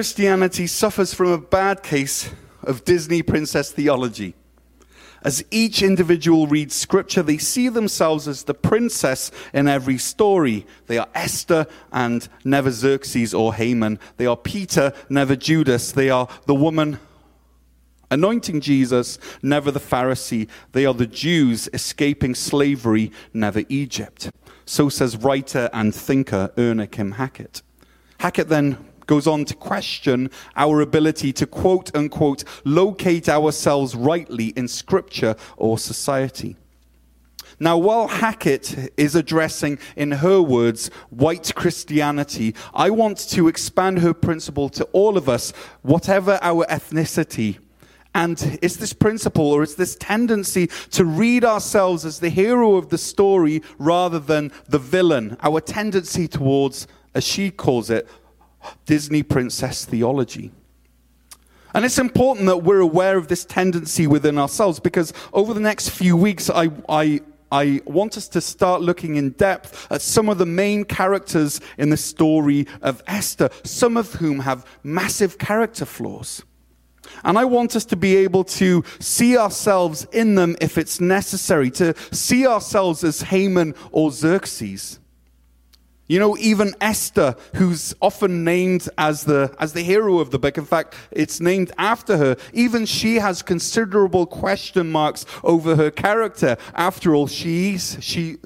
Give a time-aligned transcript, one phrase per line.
[0.00, 2.30] Christianity suffers from a bad case
[2.62, 4.34] of Disney princess theology.
[5.22, 10.66] As each individual reads scripture, they see themselves as the princess in every story.
[10.86, 13.98] They are Esther and never Xerxes or Haman.
[14.16, 15.92] They are Peter, never Judas.
[15.92, 16.98] They are the woman
[18.10, 20.48] anointing Jesus, never the Pharisee.
[20.72, 24.30] They are the Jews escaping slavery, never Egypt.
[24.64, 27.60] So says writer and thinker Erna Kim Hackett.
[28.20, 28.78] Hackett then
[29.10, 35.76] goes on to question our ability to quote unquote locate ourselves rightly in scripture or
[35.78, 36.54] society.
[37.58, 44.14] Now, while Hackett is addressing, in her words, white Christianity, I want to expand her
[44.14, 45.52] principle to all of us,
[45.82, 47.58] whatever our ethnicity.
[48.14, 52.90] And it's this principle or it's this tendency to read ourselves as the hero of
[52.90, 55.36] the story rather than the villain.
[55.42, 58.08] Our tendency towards, as she calls it,
[58.86, 60.52] Disney princess theology.
[61.74, 65.90] And it's important that we're aware of this tendency within ourselves because over the next
[65.90, 67.20] few weeks, I, I,
[67.52, 71.90] I want us to start looking in depth at some of the main characters in
[71.90, 76.42] the story of Esther, some of whom have massive character flaws.
[77.24, 81.70] And I want us to be able to see ourselves in them if it's necessary,
[81.72, 84.99] to see ourselves as Haman or Xerxes.
[86.10, 90.58] You know, even Esther, who's often named as the, as the hero of the book,
[90.58, 96.56] in fact, it's named after her, even she has considerable question marks over her character.
[96.74, 98.38] After all, she's, she,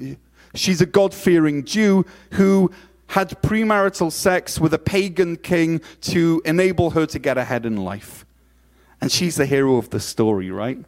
[0.55, 2.71] she's a God fearing Jew who
[3.07, 8.27] had premarital sex with a pagan king to enable her to get ahead in life.
[9.01, 10.85] And she's the hero of the story, right?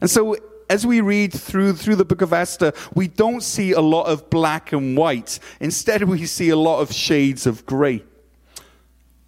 [0.00, 0.36] And so
[0.68, 4.30] as we read through, through the book of Esther, we don't see a lot of
[4.30, 5.38] black and white.
[5.60, 8.02] Instead, we see a lot of shades of gray.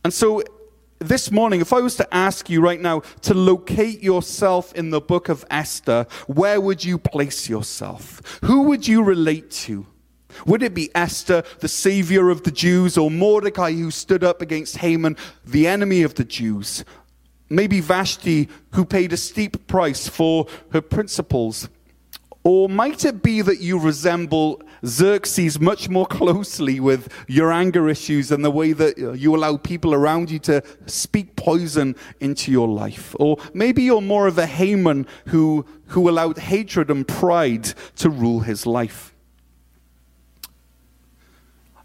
[0.05, 0.43] And so
[0.99, 5.01] this morning, if I was to ask you right now to locate yourself in the
[5.01, 8.39] book of Esther, where would you place yourself?
[8.45, 9.87] Who would you relate to?
[10.45, 14.79] Would it be Esther, the savior of the Jews, or Mordecai who stood up against
[14.79, 16.85] Haman, the enemy of the Jews?
[17.49, 21.69] Maybe Vashti, who paid a steep price for her principles.
[22.47, 28.31] Or might it be that you resemble Xerxes much more closely with your anger issues
[28.31, 32.69] and the way that uh, you allow people around you to speak poison into your
[32.69, 33.17] life?
[33.19, 37.65] Or maybe you're more of a Haman who, who allowed hatred and pride
[37.97, 39.16] to rule his life.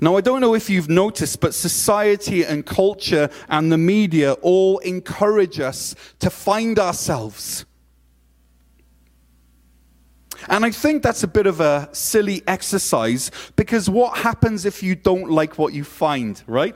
[0.04, 4.80] Now, I don't know if you've noticed, but society and culture and the media all
[4.80, 7.66] encourage us to find ourselves.
[10.50, 14.96] And I think that's a bit of a silly exercise because what happens if you
[14.96, 16.76] don't like what you find, right?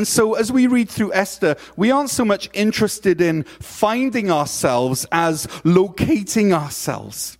[0.00, 5.04] And so, as we read through Esther, we aren't so much interested in finding ourselves
[5.12, 7.36] as locating ourselves.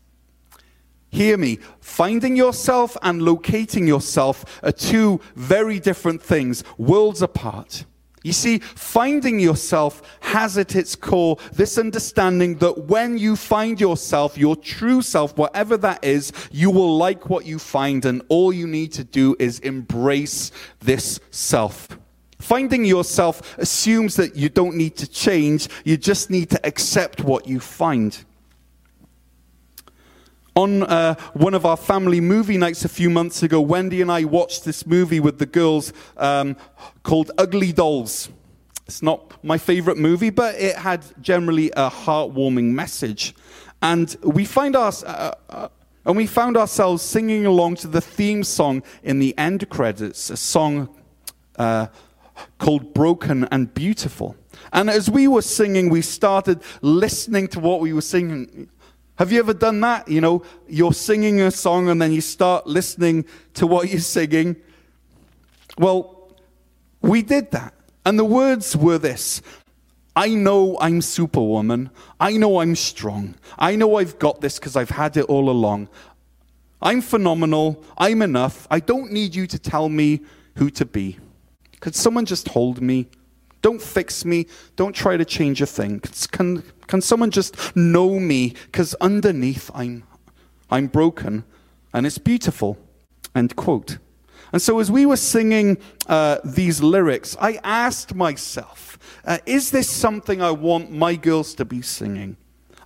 [1.08, 1.58] Hear me.
[1.80, 7.86] Finding yourself and locating yourself are two very different things, worlds apart.
[8.22, 14.36] You see, finding yourself has at its core this understanding that when you find yourself,
[14.36, 18.66] your true self, whatever that is, you will like what you find, and all you
[18.66, 21.88] need to do is embrace this self.
[22.40, 27.46] Finding yourself assumes that you don't need to change, you just need to accept what
[27.46, 28.24] you find.
[30.56, 34.24] On uh, one of our family movie nights a few months ago, Wendy and I
[34.24, 36.56] watched this movie with the girls um,
[37.02, 38.30] called Ugly Dolls.
[38.86, 43.34] It's not my favorite movie, but it had generally a heartwarming message.
[43.82, 45.68] And we find our, uh, uh,
[46.06, 50.36] and we found ourselves singing along to the theme song in the end credits, a
[50.36, 50.88] song
[51.58, 51.86] uh,
[52.58, 54.36] called Broken and Beautiful.
[54.72, 58.68] And as we were singing, we started listening to what we were singing.
[59.16, 60.08] Have you ever done that?
[60.08, 64.56] You know, you're singing a song and then you start listening to what you're singing.
[65.78, 66.34] Well,
[67.02, 67.74] we did that.
[68.04, 69.42] And the words were this
[70.16, 71.90] I know I'm Superwoman.
[72.18, 73.34] I know I'm strong.
[73.58, 75.88] I know I've got this because I've had it all along.
[76.82, 77.84] I'm phenomenal.
[77.96, 78.66] I'm enough.
[78.70, 80.20] I don't need you to tell me
[80.56, 81.18] who to be.
[81.80, 83.08] Could someone just hold me?
[83.62, 84.46] Don't fix me.
[84.76, 86.00] Don't try to change a thing.
[86.30, 88.54] Can, can someone just know me?
[88.66, 90.04] Because underneath I'm,
[90.70, 91.44] I'm broken
[91.92, 92.78] and it's beautiful.
[93.34, 93.98] End quote.
[94.52, 95.78] And so, as we were singing
[96.08, 101.64] uh, these lyrics, I asked myself, uh, is this something I want my girls to
[101.64, 102.36] be singing?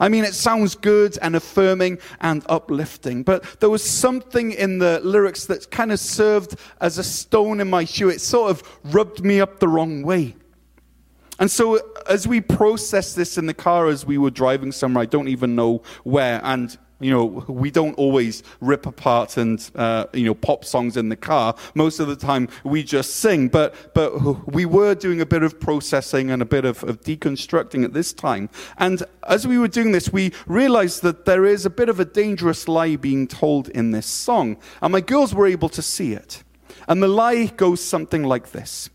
[0.05, 5.01] I mean, it sounds good and affirming and uplifting, but there was something in the
[5.03, 8.11] lyrics that kind of served as a stone in my shoe.
[8.11, 10.37] It sort of rubbed me up the wrong way.
[11.39, 15.07] And so, as we processed this in the car as we were driving somewhere, I
[15.07, 20.25] don't even know where, and you know, we don't always rip apart and uh, you
[20.25, 21.55] know pop songs in the car.
[21.75, 23.49] Most of the time, we just sing.
[23.49, 27.85] But but we were doing a bit of processing and a bit of, of deconstructing
[27.85, 28.49] at this time.
[28.79, 32.05] And as we were doing this, we realized that there is a bit of a
[32.05, 36.45] dangerous lie being told in this song, and my girls were able to see it.
[36.87, 38.89] And the lie goes something like this: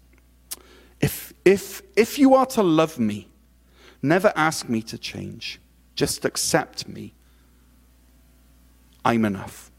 [1.02, 3.28] If if if you are to love me,
[4.02, 5.60] never ask me to change.
[5.96, 7.14] Just accept me
[9.10, 9.72] I'm enough.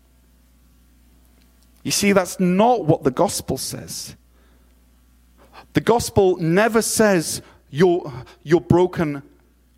[1.84, 4.16] You see, that's not what the gospel says.
[5.72, 7.40] The gospel never says
[7.70, 8.12] you're,
[8.42, 9.22] you're broken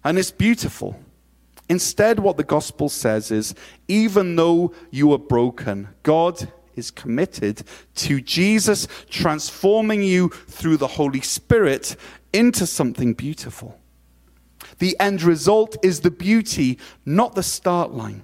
[0.05, 0.99] and it's beautiful.
[1.69, 3.55] Instead, what the gospel says is
[3.89, 7.63] even though you are broken, God is committed
[7.97, 11.95] to Jesus transforming you through the Holy Spirit
[12.33, 13.79] into something beautiful.
[14.79, 18.23] The end result is the beauty, not the start line.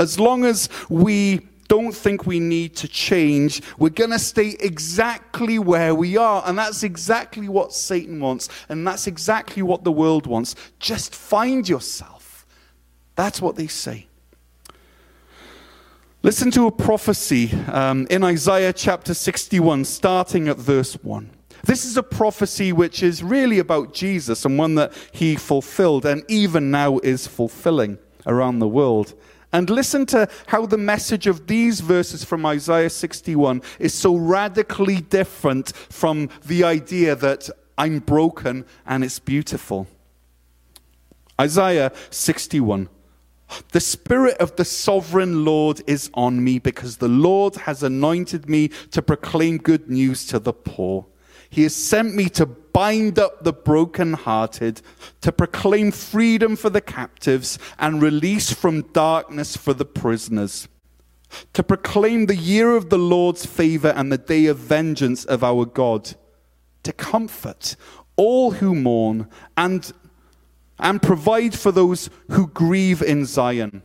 [0.00, 5.58] As long as we don't think we need to change, we're going to stay exactly
[5.58, 6.42] where we are.
[6.46, 8.48] And that's exactly what Satan wants.
[8.70, 10.56] And that's exactly what the world wants.
[10.78, 12.46] Just find yourself.
[13.14, 14.06] That's what they say.
[16.22, 21.30] Listen to a prophecy um, in Isaiah chapter 61, starting at verse 1.
[21.64, 26.24] This is a prophecy which is really about Jesus and one that he fulfilled and
[26.28, 29.14] even now is fulfilling around the world.
[29.52, 35.00] And listen to how the message of these verses from Isaiah 61 is so radically
[35.00, 39.88] different from the idea that I'm broken and it's beautiful.
[41.40, 42.88] Isaiah 61.
[43.72, 48.68] The Spirit of the sovereign Lord is on me because the Lord has anointed me
[48.92, 51.06] to proclaim good news to the poor.
[51.50, 54.80] He has sent me to bind up the brokenhearted,
[55.20, 60.68] to proclaim freedom for the captives and release from darkness for the prisoners,
[61.52, 65.64] to proclaim the year of the Lord's favor and the day of vengeance of our
[65.64, 66.14] God,
[66.84, 67.74] to comfort
[68.14, 69.92] all who mourn and,
[70.78, 73.82] and provide for those who grieve in Zion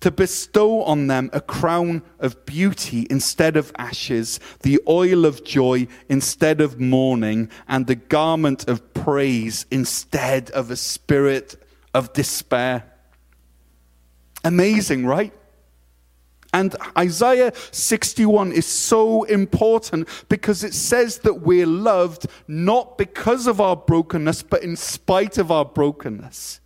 [0.00, 5.86] to bestow on them a crown of beauty instead of ashes, the oil of joy
[6.08, 11.56] instead of mourning, and the garment of praise instead of a spirit
[11.94, 12.84] of despair.
[14.44, 15.32] Amazing, right?
[16.52, 23.60] And Isaiah 61 is so important because it says that we're loved not because of
[23.60, 26.60] our brokenness, but in spite of our brokenness.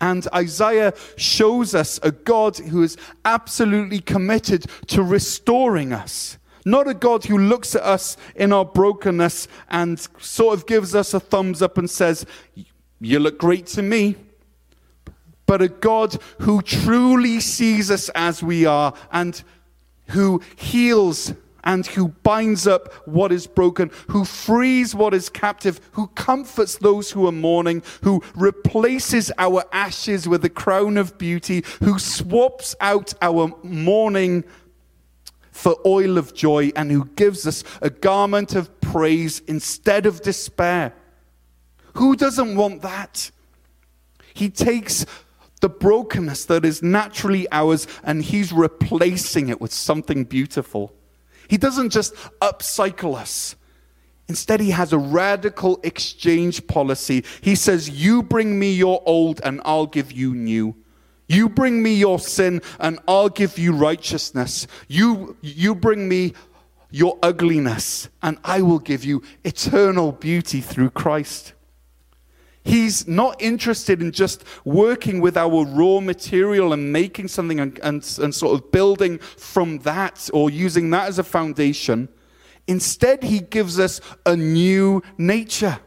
[0.00, 6.38] And Isaiah shows us a God who is absolutely committed to restoring us.
[6.64, 11.14] Not a God who looks at us in our brokenness and sort of gives us
[11.14, 12.26] a thumbs up and says,
[13.00, 14.16] You look great to me.
[15.46, 19.42] But a God who truly sees us as we are and
[20.08, 21.32] who heals
[21.64, 27.10] and who binds up what is broken, who frees what is captive, who comforts those
[27.10, 33.14] who are mourning, who replaces our ashes with a crown of beauty, who swaps out
[33.22, 34.44] our mourning
[35.50, 40.94] for oil of joy, and who gives us a garment of praise instead of despair.
[41.94, 43.30] Who doesn't want that?
[44.32, 45.04] He takes
[45.60, 50.94] the brokenness that is naturally ours and he's replacing it with something beautiful.
[51.50, 53.56] He doesn't just upcycle us.
[54.28, 57.24] Instead, he has a radical exchange policy.
[57.40, 60.76] He says, You bring me your old, and I'll give you new.
[61.26, 64.68] You bring me your sin, and I'll give you righteousness.
[64.86, 66.34] You, you bring me
[66.92, 71.54] your ugliness, and I will give you eternal beauty through Christ.
[72.62, 78.18] He's not interested in just working with our raw material and making something and, and,
[78.20, 82.08] and, sort of building from that or using that as a foundation.
[82.66, 85.78] Instead, he gives us a new nature.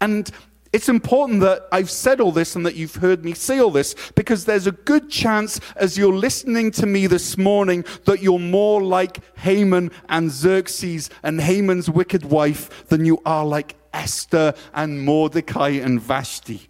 [0.00, 0.30] And
[0.72, 3.94] it's important that I've said all this and that you've heard me say all this
[4.16, 8.82] because there's a good chance as you're listening to me this morning that you're more
[8.82, 15.70] like Haman and Xerxes and Haman's wicked wife than you are like Esther and Mordecai
[15.70, 16.68] and Vashti.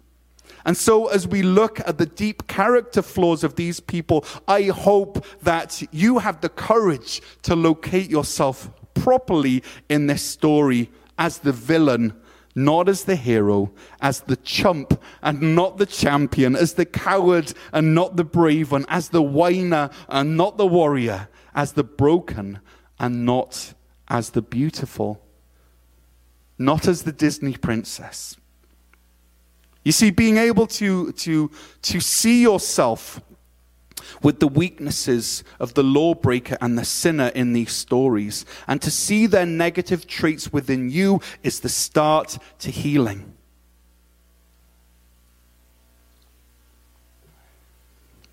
[0.65, 5.23] And so, as we look at the deep character flaws of these people, I hope
[5.43, 10.89] that you have the courage to locate yourself properly in this story
[11.19, 12.13] as the villain,
[12.55, 17.93] not as the hero, as the chump and not the champion, as the coward and
[17.93, 22.59] not the brave one, as the whiner and not the warrior, as the broken
[22.99, 23.73] and not
[24.07, 25.21] as the beautiful,
[26.57, 28.37] not as the Disney princess.
[29.83, 31.51] You see, being able to, to,
[31.83, 33.21] to see yourself
[34.21, 39.25] with the weaknesses of the lawbreaker and the sinner in these stories, and to see
[39.25, 43.33] their negative traits within you is the start to healing.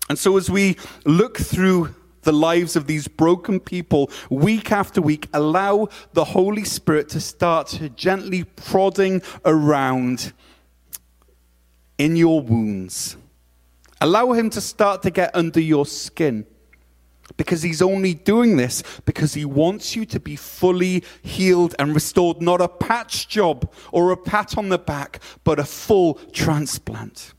[0.09, 5.27] And so, as we look through the lives of these broken people week after week,
[5.33, 10.33] allow the Holy Spirit to start gently prodding around
[11.97, 13.17] in your wounds.
[14.01, 16.45] Allow Him to start to get under your skin.
[17.37, 22.41] Because he's only doing this because he wants you to be fully healed and restored,
[22.41, 27.33] not a patch job or a pat on the back, but a full transplant.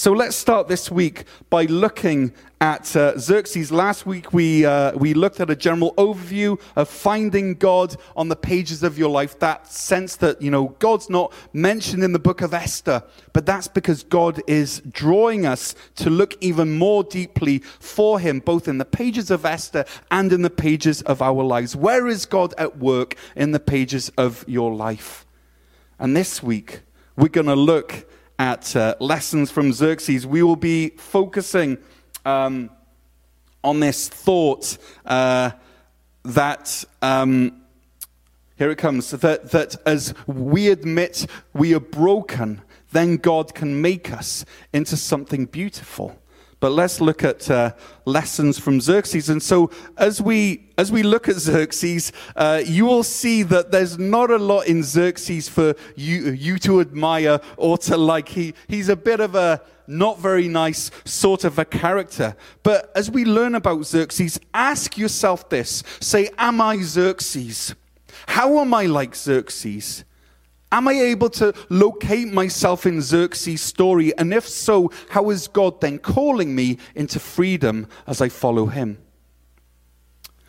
[0.00, 3.70] So let's start this week by looking at uh, Xerxes.
[3.70, 8.34] Last week we, uh, we looked at a general overview of finding God on the
[8.34, 9.38] pages of your life.
[9.40, 13.02] That sense that, you know, God's not mentioned in the book of Esther,
[13.34, 18.68] but that's because God is drawing us to look even more deeply for Him, both
[18.68, 21.76] in the pages of Esther and in the pages of our lives.
[21.76, 25.26] Where is God at work in the pages of your life?
[25.98, 26.80] And this week
[27.16, 28.06] we're going to look
[28.40, 31.76] at uh, lessons from Xerxes, we will be focusing
[32.24, 32.70] um,
[33.62, 35.50] on this thought uh,
[36.24, 36.82] that.
[37.02, 37.56] Um,
[38.56, 42.60] here it comes that, that as we admit we are broken,
[42.92, 46.18] then God can make us into something beautiful.
[46.60, 47.72] But let's look at uh,
[48.04, 49.30] lessons from Xerxes.
[49.30, 53.98] And so, as we as we look at Xerxes, uh, you will see that there's
[53.98, 58.28] not a lot in Xerxes for you you to admire or to like.
[58.28, 62.36] He he's a bit of a not very nice sort of a character.
[62.62, 67.74] But as we learn about Xerxes, ask yourself this: Say, Am I Xerxes?
[68.26, 70.04] How am I like Xerxes?
[70.72, 74.16] Am I able to locate myself in Xerxes' story?
[74.16, 78.98] And if so, how is God then calling me into freedom as I follow him?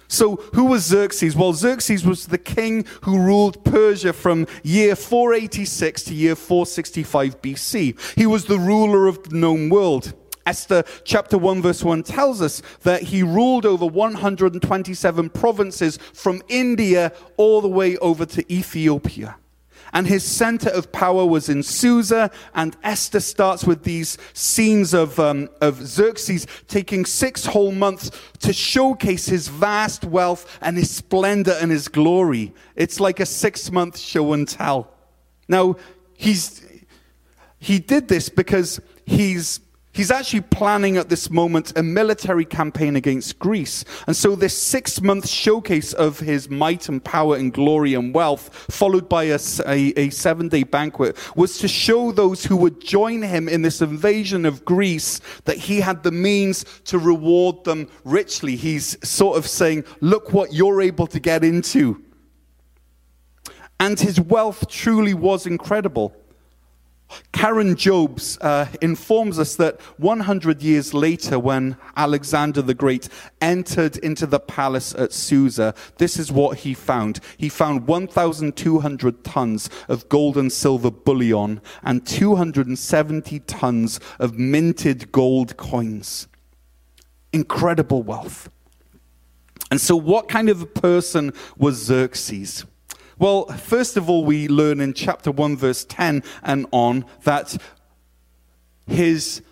[0.07, 1.35] So, who was Xerxes?
[1.35, 8.17] Well, Xerxes was the king who ruled Persia from year 486 to year 465 BC.
[8.17, 10.13] He was the ruler of the known world.
[10.45, 17.13] Esther chapter 1 verse 1 tells us that he ruled over 127 provinces from India
[17.37, 19.37] all the way over to Ethiopia
[19.93, 22.31] and his center of power was in Susa.
[22.55, 28.53] And Esther starts with these scenes of, um, of Xerxes taking six whole months to
[28.53, 32.53] showcase his vast wealth and his splendor and his glory.
[32.75, 34.93] It's like a six month show and tell.
[35.47, 35.75] Now,
[36.15, 36.65] he's,
[37.59, 39.59] he did this because he's
[39.93, 43.83] He's actually planning at this moment a military campaign against Greece.
[44.07, 48.53] And so, this six month showcase of his might and power and glory and wealth,
[48.71, 53.21] followed by a, a, a seven day banquet, was to show those who would join
[53.21, 58.55] him in this invasion of Greece that he had the means to reward them richly.
[58.55, 62.01] He's sort of saying, Look what you're able to get into.
[63.81, 66.15] And his wealth truly was incredible.
[67.31, 73.09] Karen Jobes uh, informs us that 100 years later, when Alexander the Great
[73.41, 77.19] entered into the palace at Susa, this is what he found.
[77.37, 85.57] He found 1,200 tons of gold and silver bullion and 270 tons of minted gold
[85.57, 86.27] coins.
[87.33, 88.49] Incredible wealth.
[89.69, 92.65] And so, what kind of a person was Xerxes?
[93.21, 97.55] Well, first of all, we learn in chapter 1, verse 10 and on that
[98.87, 99.43] his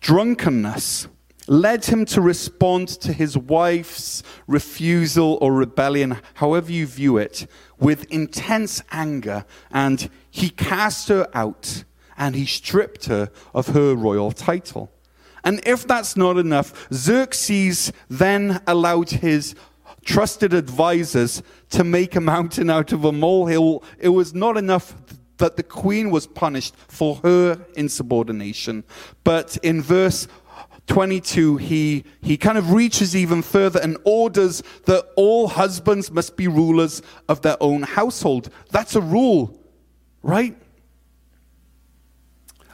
[0.00, 1.06] drunkenness
[1.46, 7.46] led him to respond to his wife's refusal or rebellion, however you view it,
[7.78, 9.44] with intense anger.
[9.70, 11.84] And he cast her out
[12.18, 14.90] and he stripped her of her royal title.
[15.44, 19.54] And if that's not enough, Xerxes then allowed his
[20.04, 23.84] trusted advisors to make a mountain out of a molehill.
[23.98, 24.94] It was not enough
[25.38, 28.84] that the queen was punished for her insubordination.
[29.24, 30.28] But in verse
[30.86, 36.48] 22, he, he kind of reaches even further and orders that all husbands must be
[36.48, 38.50] rulers of their own household.
[38.70, 39.58] That's a rule,
[40.22, 40.56] right?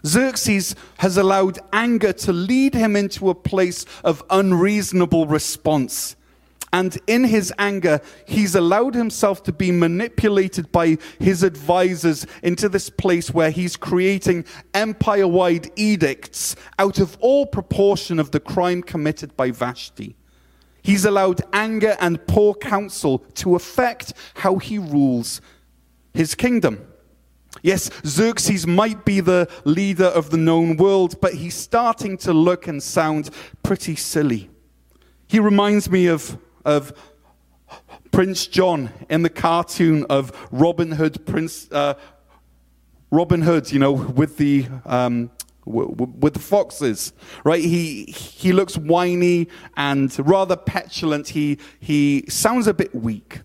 [0.07, 6.17] Xerxes has allowed anger to lead him into a place of unreasonable response.
[6.77, 12.91] And in his anger, he's allowed himself to be manipulated by his advisors into this
[12.91, 19.35] place where he's creating empire wide edicts out of all proportion of the crime committed
[19.39, 20.17] by Vashti.
[20.83, 25.41] He's allowed anger and poor counsel to affect how he rules
[26.13, 26.87] his kingdom.
[27.63, 32.67] Yes, Xerxes might be the leader of the known world, but he's starting to look
[32.67, 33.31] and sound
[33.63, 34.51] pretty silly.
[35.27, 36.93] He reminds me of of
[38.11, 41.95] Prince John in the cartoon of Robin Hood, Prince uh,
[43.11, 45.31] Robin Hood, you know, with the um,
[45.65, 47.13] with the foxes,
[47.45, 47.63] right?
[47.63, 51.29] He he looks whiny and rather petulant.
[51.29, 53.41] He he sounds a bit weak.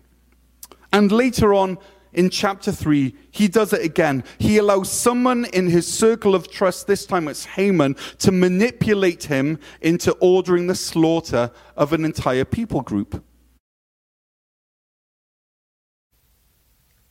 [0.92, 1.78] And later on
[2.12, 4.24] in chapter 3, he does it again.
[4.38, 9.58] He allows someone in his circle of trust, this time it's Haman, to manipulate him
[9.80, 13.24] into ordering the slaughter of an entire people group.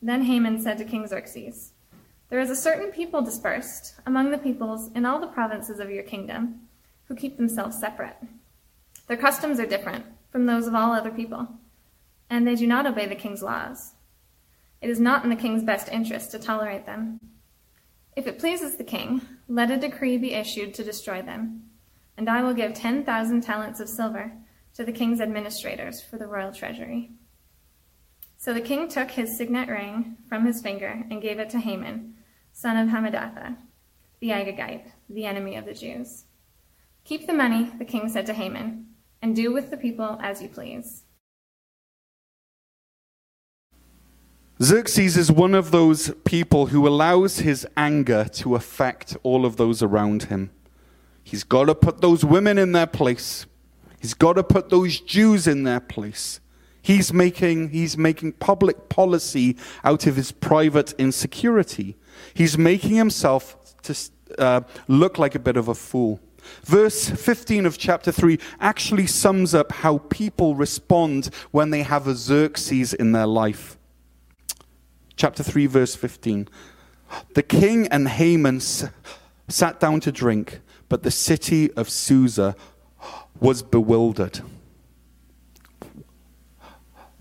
[0.00, 1.72] Then Haman said to King Xerxes,
[2.28, 6.02] There is a certain people dispersed among the peoples in all the provinces of your
[6.02, 6.62] kingdom
[7.04, 8.16] who keep themselves separate.
[9.06, 11.46] Their customs are different from those of all other people,
[12.30, 13.91] and they do not obey the king's laws.
[14.82, 17.20] It is not in the king's best interest to tolerate them.
[18.16, 21.70] If it pleases the king, let a decree be issued to destroy them,
[22.16, 24.32] and I will give 10,000 talents of silver
[24.74, 27.12] to the king's administrators for the royal treasury.
[28.36, 32.16] So the king took his signet ring from his finger and gave it to Haman,
[32.52, 33.56] son of Hammedatha,
[34.18, 36.24] the Agagite, the enemy of the Jews.
[37.04, 38.88] Keep the money, the king said to Haman,
[39.22, 41.01] and do with the people as you please.
[44.62, 49.82] Xerxes is one of those people who allows his anger to affect all of those
[49.82, 50.52] around him.
[51.24, 53.46] He's got to put those women in their place.
[54.00, 56.38] He's got to put those Jews in their place.
[56.80, 61.96] He's making, he's making public policy out of his private insecurity.
[62.32, 63.96] He's making himself to
[64.38, 66.20] uh, look like a bit of a fool.
[66.62, 72.14] Verse 15 of chapter 3 actually sums up how people respond when they have a
[72.14, 73.76] Xerxes in their life
[75.16, 76.48] chapter 3, verse 15.
[77.34, 78.60] The king and Haman
[79.48, 82.56] sat down to drink, but the city of Susa
[83.40, 84.40] was bewildered.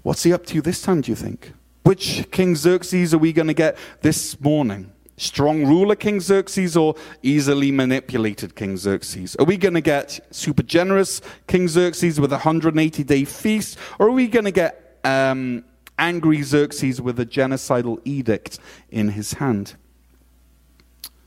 [0.03, 1.53] What's he up to this time, do you think?
[1.83, 4.91] Which King Xerxes are we going to get this morning?
[5.17, 9.35] Strong ruler King Xerxes or easily manipulated King Xerxes?
[9.35, 13.77] Are we going to get super generous King Xerxes with a 180 day feast?
[13.99, 15.63] Or are we going to get um,
[16.01, 18.59] angry Xerxes with a genocidal edict
[18.89, 19.75] in his hand.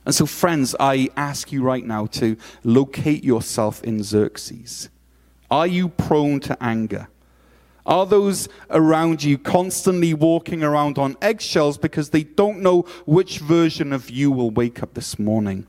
[0.04, 4.90] And so, friends, I ask you right now to locate yourself in Xerxes.
[5.50, 7.08] Are you prone to anger?
[7.87, 13.92] Are those around you constantly walking around on eggshells because they don't know which version
[13.92, 15.66] of you will wake up this morning?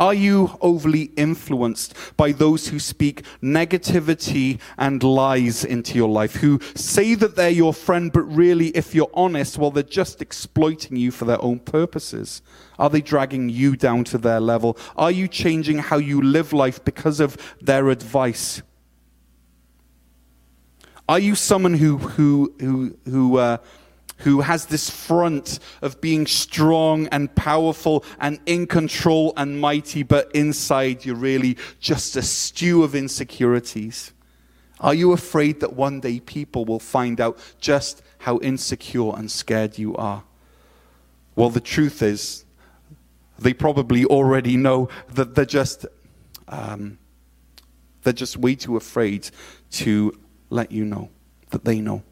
[0.00, 6.58] Are you overly influenced by those who speak negativity and lies into your life, who
[6.74, 11.10] say that they're your friend, but really, if you're honest, well, they're just exploiting you
[11.10, 12.40] for their own purposes?
[12.78, 14.78] Are they dragging you down to their level?
[14.96, 18.62] Are you changing how you live life because of their advice?
[21.10, 23.58] Are you someone who, who, who, who, uh,
[24.20, 30.30] who has this front of being strong and powerful and in control and mighty, but
[30.34, 34.12] inside you're really just a stew of insecurities?
[34.80, 39.78] Are you afraid that one day people will find out just how insecure and scared
[39.78, 40.24] you are?
[41.36, 42.44] Well, the truth is,
[43.38, 45.86] they probably already know that they're just,
[46.48, 46.98] um,
[48.02, 49.30] they're just way too afraid
[49.70, 50.12] to
[50.50, 51.10] let you know
[51.50, 52.02] that they know.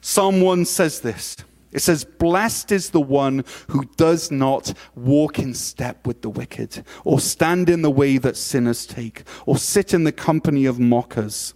[0.00, 1.36] Psalm 1 says this.
[1.70, 6.84] It says, Blessed is the one who does not walk in step with the wicked,
[7.04, 11.54] or stand in the way that sinners take, or sit in the company of mockers,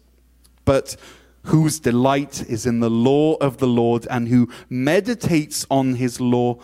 [0.65, 0.97] but
[1.45, 6.59] whose delight is in the law of the Lord, and who meditates on his law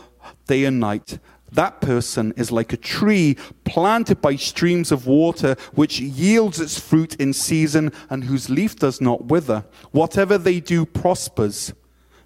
[0.46, 1.18] day and night.
[1.52, 7.14] That person is like a tree planted by streams of water, which yields its fruit
[7.16, 9.64] in season and whose leaf does not wither.
[9.90, 11.72] Whatever they do prospers.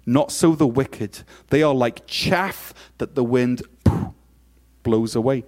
[0.05, 1.23] Not so the wicked.
[1.49, 3.61] They are like chaff that the wind
[4.83, 5.45] blows away.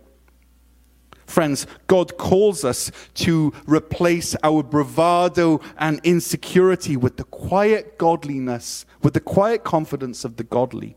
[1.26, 9.16] Friends, God calls us to replace our bravado and insecurity with the quiet godliness, with
[9.16, 10.96] the quiet confidence of the godly.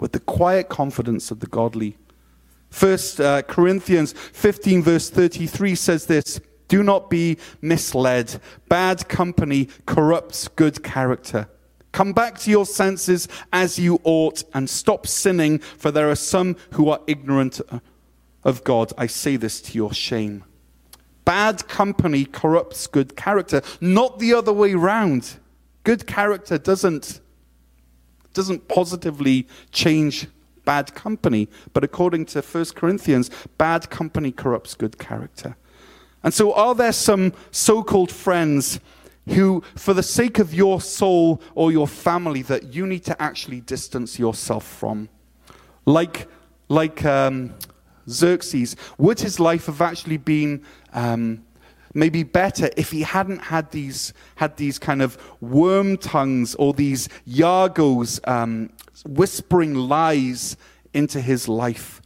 [0.00, 1.96] With the quiet confidence of the godly.
[2.70, 8.40] First uh, Corinthians 15, verse 33 says this Do not be misled.
[8.68, 11.48] Bad company corrupts good character.
[11.92, 16.56] Come back to your senses as you ought and stop sinning, for there are some
[16.72, 17.60] who are ignorant
[18.44, 18.92] of God.
[18.98, 20.44] I say this to your shame.
[21.24, 25.38] Bad company corrupts good character, not the other way round.
[25.84, 27.20] Good character doesn't,
[28.36, 30.28] doesn't positively change
[30.66, 35.56] bad company, but according to 1 Corinthians, bad company corrupts good character.
[36.22, 38.78] And so, are there some so called friends
[39.28, 43.60] who, for the sake of your soul or your family, that you need to actually
[43.62, 45.08] distance yourself from?
[45.86, 46.28] Like,
[46.68, 47.54] like um,
[48.10, 51.44] Xerxes, would his life have actually been um,
[51.96, 57.08] maybe better if he hadn't had these, had these kind of worm tongues or these
[57.26, 58.70] Iagos um,
[59.04, 60.56] whispering lies
[60.92, 62.00] into his life?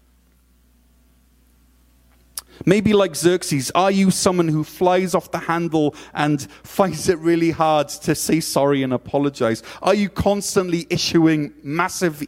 [2.67, 7.51] Maybe like Xerxes, are you someone who flies off the handle and finds it really
[7.51, 9.63] hard to say sorry and apologize?
[9.83, 12.23] Are you constantly issuing massive,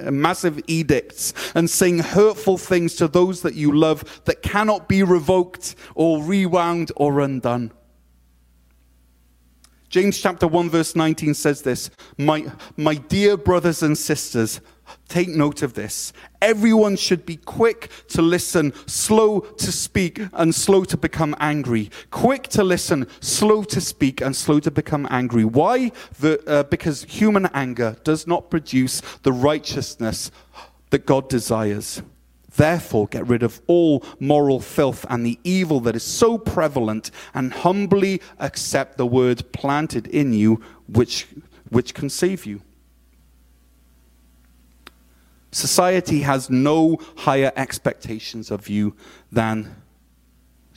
[0.00, 5.76] massive edicts and saying hurtful things to those that you love that cannot be revoked
[5.94, 7.72] or rewound or undone?
[9.88, 14.60] James chapter 1 verse 19 says this, my, my dear brothers and sisters,
[15.08, 16.12] Take note of this.
[16.40, 21.90] Everyone should be quick to listen, slow to speak, and slow to become angry.
[22.10, 25.44] Quick to listen, slow to speak, and slow to become angry.
[25.44, 25.92] Why?
[26.20, 30.30] The, uh, because human anger does not produce the righteousness
[30.90, 32.02] that God desires.
[32.56, 37.52] Therefore, get rid of all moral filth and the evil that is so prevalent, and
[37.52, 41.26] humbly accept the word planted in you, which,
[41.70, 42.60] which can save you.
[45.52, 48.96] Society has no higher expectations of you
[49.30, 49.76] than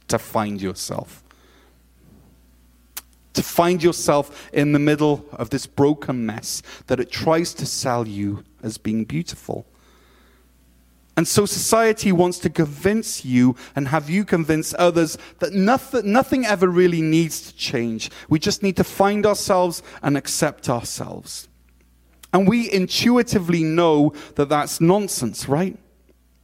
[0.10, 1.24] to find yourself.
[3.34, 8.08] To find yourself in the middle of this broken mess that it tries to sell
[8.08, 9.66] you as being beautiful.
[11.18, 16.46] And so society wants to convince you and have you convince others that nothing, nothing
[16.46, 18.12] ever really needs to change.
[18.28, 21.48] We just need to find ourselves and accept ourselves.
[22.36, 25.78] And we intuitively know that that's nonsense, right?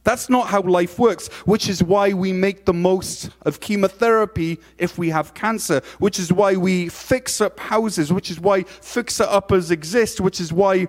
[0.04, 4.96] That's not how life works, which is why we make the most of chemotherapy if
[4.96, 9.70] we have cancer, which is why we fix up houses, which is why fixer uppers
[9.70, 10.88] exist, which is why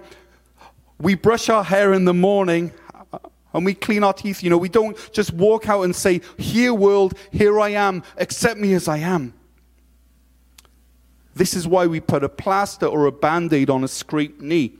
[0.99, 2.71] we brush our hair in the morning
[3.11, 3.19] uh,
[3.53, 4.41] and we clean our teeth.
[4.41, 8.57] You know, we don't just walk out and say, Here, world, here I am, accept
[8.57, 9.33] me as I am.
[11.35, 14.77] This is why we put a plaster or a band aid on a scraped knee.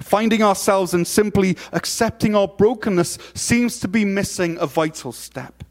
[0.00, 5.62] Finding ourselves and simply accepting our brokenness seems to be missing a vital step.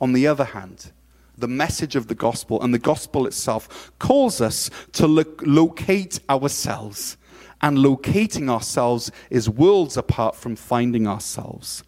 [0.00, 0.92] On the other hand,
[1.38, 7.16] the message of the gospel and the gospel itself calls us to locate ourselves.
[7.64, 11.84] And locating ourselves is worlds apart from finding ourselves.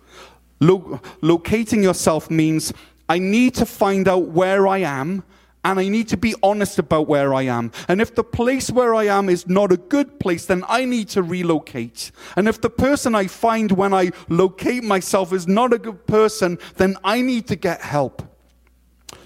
[0.60, 2.72] Lo- locating yourself means
[3.08, 5.24] I need to find out where I am
[5.64, 7.72] and I need to be honest about where I am.
[7.88, 11.08] And if the place where I am is not a good place, then I need
[11.10, 12.12] to relocate.
[12.36, 16.58] And if the person I find when I locate myself is not a good person,
[16.76, 18.22] then I need to get help.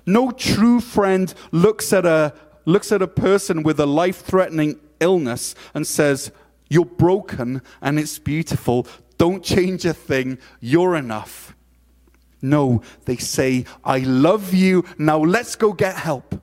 [0.06, 2.32] No true friend looks at a,
[2.64, 6.30] looks at a person with a life threatening illness and says,
[6.70, 8.86] You're broken and it's beautiful.
[9.18, 10.38] Don't change a thing.
[10.60, 11.56] You're enough.
[12.40, 14.84] No, they say, I love you.
[14.98, 16.34] Now let's go get help.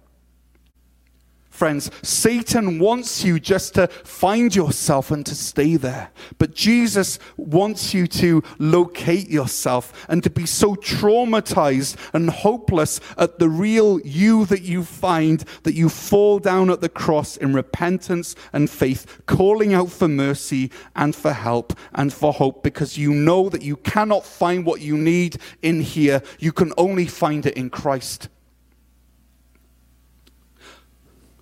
[1.55, 6.11] Friends, Satan wants you just to find yourself and to stay there.
[6.37, 13.39] But Jesus wants you to locate yourself and to be so traumatized and hopeless at
[13.39, 18.35] the real you that you find that you fall down at the cross in repentance
[18.51, 23.47] and faith, calling out for mercy and for help and for hope because you know
[23.47, 26.21] that you cannot find what you need in here.
[26.37, 28.27] You can only find it in Christ.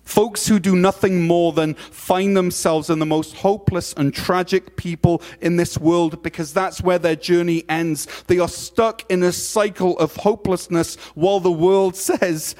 [0.04, 5.22] Folks who do nothing more than find themselves in the most hopeless and tragic people
[5.40, 8.06] in this world because that's where their journey ends.
[8.26, 12.54] They are stuck in a cycle of hopelessness while the world says,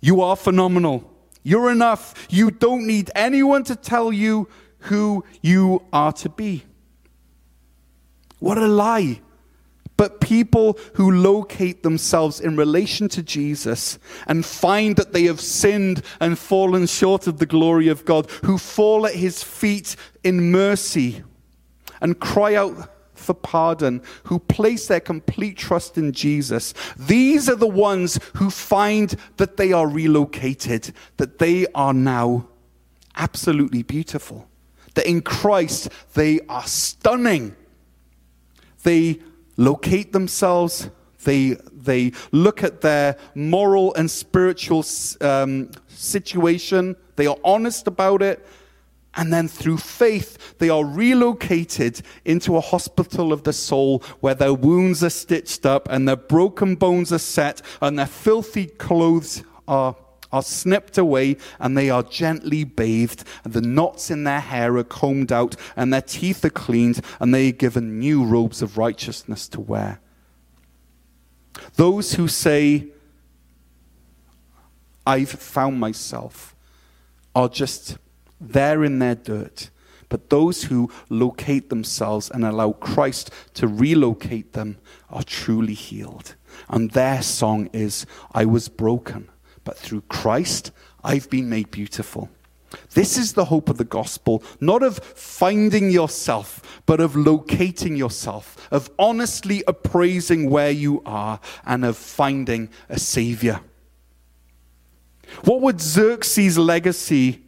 [0.00, 1.08] You are phenomenal.
[1.42, 2.26] You're enough.
[2.28, 4.48] You don't need anyone to tell you
[4.80, 6.64] who you are to be.
[8.38, 9.20] What a lie.
[10.02, 16.02] But people who locate themselves in relation to Jesus and find that they have sinned
[16.18, 21.22] and fallen short of the glory of God, who fall at his feet in mercy
[22.00, 27.68] and cry out for pardon, who place their complete trust in Jesus, these are the
[27.68, 32.48] ones who find that they are relocated, that they are now
[33.14, 34.48] absolutely beautiful,
[34.94, 37.54] that in Christ they are stunning.
[38.82, 39.20] They
[39.62, 40.90] locate themselves.
[41.24, 44.84] They, they look at their moral and spiritual
[45.20, 46.96] um, situation.
[47.16, 48.44] They are honest about it.
[49.14, 54.54] And then through faith, they are relocated into a hospital of the soul where their
[54.54, 59.94] wounds are stitched up and their broken bones are set and their filthy clothes are,
[60.32, 64.84] are snipped away and they are gently bathed and the knots in their hair are
[64.84, 69.48] combed out and their teeth are cleaned and they are given new robes of righteousness
[69.48, 70.00] to wear.
[71.76, 72.88] Those who say,
[75.06, 76.54] I've found myself,
[77.34, 77.98] are just
[78.40, 79.70] they're in their dirt.
[80.08, 84.76] But those who locate themselves and allow Christ to relocate them
[85.08, 86.34] are truly healed.
[86.68, 89.30] And their song is, I was broken,
[89.64, 90.70] but through Christ
[91.04, 92.30] I've been made beautiful.
[92.94, 98.68] This is the hope of the gospel, not of finding yourself, but of locating yourself,
[98.70, 103.60] of honestly appraising where you are, and of finding a savior.
[105.44, 107.42] What would Xerxes' legacy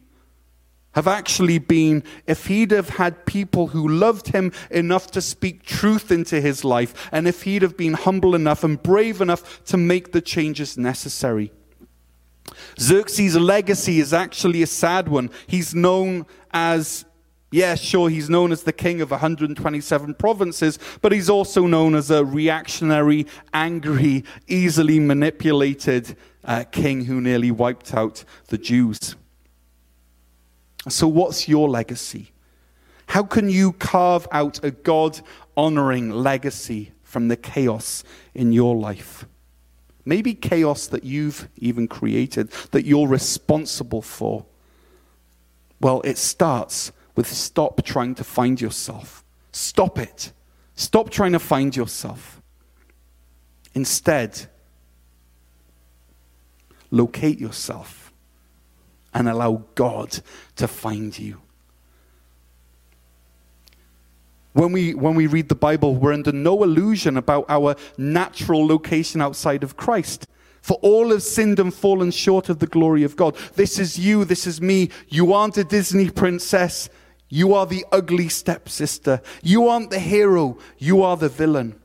[0.93, 6.09] have actually been if he'd have had people who loved him enough to speak truth
[6.09, 10.11] into his life, and if he'd have been humble enough and brave enough to make
[10.13, 11.51] the changes necessary.
[12.79, 15.29] Xerxes' legacy is actually a sad one.
[15.47, 17.05] He's known as,
[17.51, 22.11] yeah, sure, he's known as the king of 127 provinces, but he's also known as
[22.11, 29.15] a reactionary, angry, easily manipulated uh, king who nearly wiped out the Jews.
[30.87, 32.31] So, what's your legacy?
[33.07, 35.19] How can you carve out a God
[35.57, 39.25] honoring legacy from the chaos in your life?
[40.05, 44.45] Maybe chaos that you've even created, that you're responsible for.
[45.81, 49.23] Well, it starts with stop trying to find yourself.
[49.51, 50.31] Stop it.
[50.75, 52.41] Stop trying to find yourself.
[53.73, 54.47] Instead,
[56.91, 58.13] locate yourself
[59.13, 60.19] and allow God
[60.57, 61.41] to find you.
[64.55, 69.21] When we, when we read the Bible, we're under no illusion about our natural location
[69.21, 70.27] outside of Christ.
[70.61, 73.35] For all have sinned and fallen short of the glory of God.
[73.55, 74.91] This is you, this is me.
[75.09, 76.87] You aren't a Disney princess.
[77.27, 79.21] You are the ugly stepsister.
[79.43, 80.57] You aren't the hero.
[80.77, 81.77] You are the villain.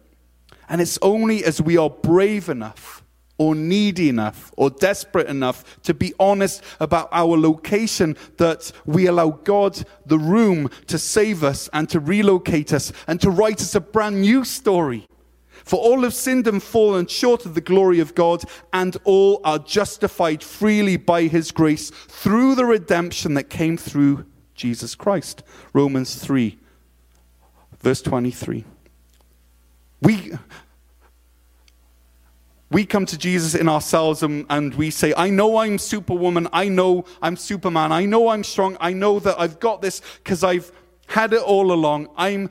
[0.69, 3.00] And it's only as we are brave enough
[3.41, 9.31] or needy enough or desperate enough to be honest about our location that we allow
[9.31, 13.81] God the room to save us and to relocate us and to write us a
[13.81, 15.07] brand new story.
[15.65, 19.59] For all have sinned and fallen short of the glory of God, and all are
[19.59, 25.43] justified freely by his grace through the redemption that came through Jesus Christ.
[25.73, 26.59] Romans 3,
[27.79, 28.65] verse 23.
[30.03, 30.33] We,
[32.71, 36.47] we come to Jesus in ourselves and, and, we say, I know I'm superwoman.
[36.53, 37.91] I know I'm superman.
[37.91, 38.77] I know I'm strong.
[38.81, 40.71] I know that I've got this because I've
[41.07, 42.09] had it all along.
[42.17, 42.49] I'm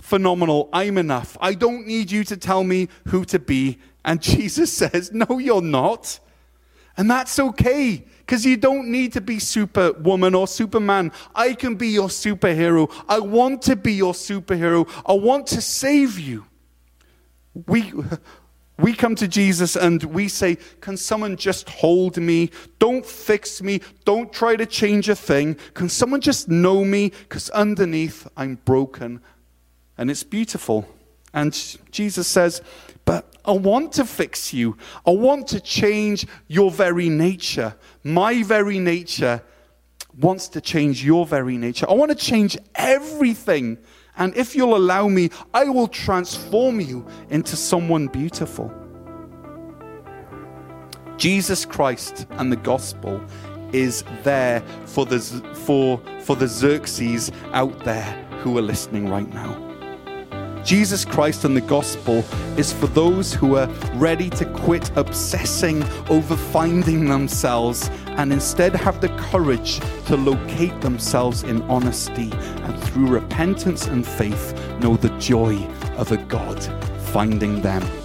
[0.00, 0.70] phenomenal.
[0.72, 1.36] I'm enough.
[1.40, 3.78] I don't need you to tell me who to be.
[4.04, 6.18] And Jesus says, No, you're not.
[6.96, 11.12] And that's okay because you don't need to be superwoman or superman.
[11.34, 12.90] I can be your superhero.
[13.08, 14.88] I want to be your superhero.
[15.04, 16.46] I want to save you.
[17.66, 17.92] We
[18.78, 22.50] we come to Jesus and we say, Can someone just hold me?
[22.78, 23.80] Don't fix me.
[24.04, 25.56] Don't try to change a thing.
[25.74, 27.10] Can someone just know me?
[27.10, 29.20] Because underneath I'm broken.
[29.98, 30.88] And it's beautiful.
[31.34, 31.52] And
[31.90, 32.62] Jesus says,
[33.04, 34.76] But I want to fix you.
[35.06, 37.74] I want to change your very nature.
[38.02, 39.42] My very nature
[40.18, 41.88] wants to change your very nature.
[41.88, 43.78] I want to change everything
[44.16, 48.72] and if you'll allow me, I will transform you into someone beautiful.
[51.16, 53.22] Jesus Christ and the gospel
[53.72, 55.20] is there for the,
[55.64, 58.04] for, for the Xerxes out there
[58.42, 59.72] who are listening right now.
[60.64, 62.24] Jesus Christ and the gospel
[62.56, 69.00] is for those who are ready to quit obsessing over finding themselves and instead have
[69.00, 75.56] the courage to locate themselves in honesty and through repentance and faith know the joy
[75.96, 76.62] of a God
[77.12, 78.01] finding them.